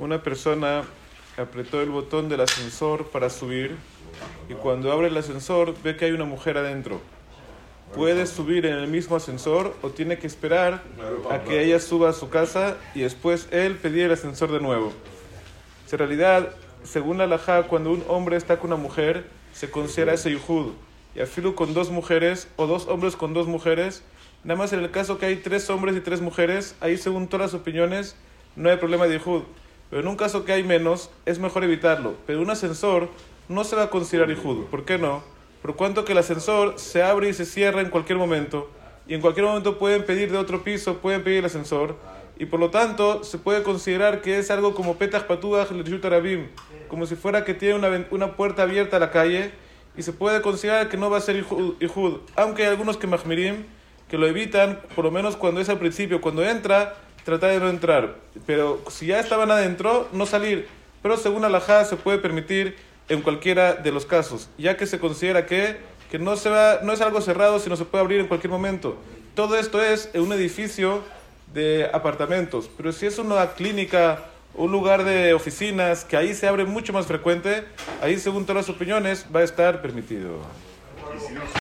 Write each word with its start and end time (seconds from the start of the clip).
Una 0.00 0.22
persona 0.22 0.84
apretó 1.36 1.82
el 1.82 1.90
botón 1.90 2.30
del 2.30 2.40
ascensor 2.40 3.08
para 3.08 3.28
subir 3.28 3.76
y 4.48 4.54
cuando 4.54 4.90
abre 4.90 5.08
el 5.08 5.16
ascensor 5.18 5.74
ve 5.84 5.94
que 5.94 6.06
hay 6.06 6.12
una 6.12 6.24
mujer 6.24 6.56
adentro. 6.56 7.02
¿Puede 7.94 8.26
subir 8.26 8.64
en 8.64 8.76
el 8.76 8.88
mismo 8.88 9.16
ascensor 9.16 9.76
o 9.82 9.90
tiene 9.90 10.18
que 10.18 10.26
esperar 10.26 10.82
a 11.30 11.40
que 11.40 11.62
ella 11.62 11.78
suba 11.78 12.08
a 12.08 12.12
su 12.14 12.30
casa 12.30 12.78
y 12.94 13.00
después 13.00 13.46
él 13.50 13.76
pedir 13.76 14.06
el 14.06 14.12
ascensor 14.12 14.50
de 14.50 14.60
nuevo? 14.60 14.94
En 15.92 15.98
realidad, 15.98 16.54
según 16.82 17.18
la 17.18 17.24
halajá, 17.24 17.64
cuando 17.64 17.90
un 17.90 18.02
hombre 18.08 18.38
está 18.38 18.58
con 18.58 18.72
una 18.72 18.82
mujer, 18.82 19.26
se 19.52 19.70
considera 19.70 20.14
ese 20.14 20.30
yuhud. 20.30 20.72
Y 21.14 21.20
afilo 21.20 21.54
con 21.54 21.74
dos 21.74 21.90
mujeres 21.90 22.48
o 22.56 22.66
dos 22.66 22.88
hombres 22.88 23.16
con 23.16 23.34
dos 23.34 23.48
mujeres, 23.48 24.02
nada 24.44 24.56
más 24.56 24.72
en 24.72 24.80
el 24.80 24.90
caso 24.90 25.18
que 25.18 25.26
hay 25.26 25.36
tres 25.36 25.68
hombres 25.68 25.94
y 25.94 26.00
tres 26.00 26.22
mujeres, 26.22 26.74
ahí 26.80 26.96
según 26.96 27.28
todas 27.28 27.52
las 27.52 27.60
opiniones, 27.60 28.16
no 28.56 28.70
hay 28.70 28.78
problema 28.78 29.06
de 29.06 29.18
yuhud. 29.18 29.42
Pero 29.90 30.02
en 30.02 30.08
un 30.08 30.16
caso 30.16 30.44
que 30.44 30.52
hay 30.52 30.62
menos, 30.62 31.10
es 31.26 31.38
mejor 31.38 31.64
evitarlo. 31.64 32.14
Pero 32.26 32.40
un 32.40 32.50
ascensor 32.50 33.08
no 33.48 33.64
se 33.64 33.74
va 33.74 33.84
a 33.84 33.90
considerar 33.90 34.30
yuhud. 34.30 34.66
¿Por 34.66 34.84
qué 34.84 34.96
no? 34.98 35.22
Por 35.62 35.74
cuanto 35.76 36.04
que 36.04 36.12
el 36.12 36.18
ascensor 36.18 36.74
se 36.78 37.02
abre 37.02 37.28
y 37.28 37.34
se 37.34 37.44
cierra 37.44 37.80
en 37.80 37.90
cualquier 37.90 38.16
momento. 38.16 38.70
Y 39.08 39.14
en 39.14 39.20
cualquier 39.20 39.46
momento 39.46 39.78
pueden 39.78 40.04
pedir 40.04 40.30
de 40.30 40.38
otro 40.38 40.62
piso, 40.62 40.98
pueden 40.98 41.24
pedir 41.24 41.38
el 41.38 41.44
ascensor. 41.46 41.96
Y 42.38 42.46
por 42.46 42.60
lo 42.60 42.70
tanto, 42.70 43.24
se 43.24 43.36
puede 43.36 43.62
considerar 43.62 44.22
que 44.22 44.38
es 44.38 44.50
algo 44.50 44.74
como 44.74 44.96
Petach 44.96 45.26
Patuach 45.26 45.68
como 46.88 47.06
si 47.06 47.16
fuera 47.16 47.44
que 47.44 47.52
tiene 47.52 47.74
una, 47.74 48.06
una 48.10 48.36
puerta 48.36 48.62
abierta 48.62 48.96
a 48.96 49.00
la 49.00 49.10
calle. 49.10 49.50
Y 49.96 50.02
se 50.02 50.12
puede 50.12 50.40
considerar 50.40 50.88
que 50.88 50.96
no 50.96 51.10
va 51.10 51.18
a 51.18 51.20
ser 51.20 51.36
Ihud. 51.36 52.20
Aunque 52.36 52.62
hay 52.62 52.68
algunos 52.68 52.96
que 52.96 53.08
Mahmirim 53.08 53.64
que 54.08 54.16
lo 54.16 54.26
evitan, 54.26 54.80
por 54.94 55.04
lo 55.04 55.10
menos 55.10 55.36
cuando 55.36 55.60
es 55.60 55.68
al 55.68 55.78
principio. 55.78 56.20
Cuando 56.20 56.44
entra, 56.44 56.96
tratar 57.24 57.50
de 57.50 57.60
no 57.60 57.68
entrar. 57.68 58.16
Pero 58.46 58.82
si 58.88 59.06
ya 59.06 59.20
estaban 59.20 59.50
adentro, 59.50 60.08
no 60.12 60.26
salir. 60.26 60.68
Pero 61.02 61.16
según 61.16 61.44
Alajá 61.44 61.84
se 61.84 61.96
puede 61.96 62.18
permitir 62.18 62.76
en 63.08 63.22
cualquiera 63.22 63.74
de 63.74 63.90
los 63.90 64.06
casos, 64.06 64.48
ya 64.56 64.76
que 64.76 64.86
se 64.86 65.00
considera 65.00 65.44
que, 65.44 65.78
que 66.10 66.18
no, 66.18 66.36
se 66.36 66.48
va, 66.48 66.80
no 66.82 66.92
es 66.92 67.00
algo 67.00 67.20
cerrado, 67.20 67.58
sino 67.58 67.76
se 67.76 67.84
puede 67.84 68.02
abrir 68.02 68.20
en 68.20 68.28
cualquier 68.28 68.50
momento. 68.50 68.96
Todo 69.34 69.56
esto 69.56 69.82
es 69.82 70.10
un 70.14 70.32
edificio 70.32 71.02
de 71.52 71.90
apartamentos, 71.92 72.70
pero 72.76 72.92
si 72.92 73.06
es 73.06 73.18
una 73.18 73.54
clínica, 73.54 74.26
un 74.54 74.70
lugar 74.70 75.04
de 75.04 75.34
oficinas, 75.34 76.04
que 76.04 76.16
ahí 76.16 76.34
se 76.34 76.46
abre 76.46 76.64
mucho 76.64 76.92
más 76.92 77.06
frecuente, 77.06 77.64
ahí 78.00 78.18
según 78.18 78.44
todas 78.44 78.68
las 78.68 78.76
opiniones 78.76 79.26
va 79.34 79.40
a 79.40 79.44
estar 79.44 79.82
permitido. 79.82 80.38